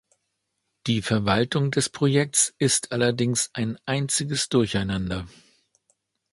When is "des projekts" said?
1.69-2.55